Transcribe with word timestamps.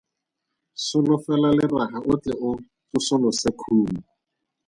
Solofela 0.85 1.49
leraga 1.57 1.99
o 2.11 2.13
tle 2.23 2.33
o 2.47 2.49
tsosolose 2.89 3.49
khumo. 3.59 3.89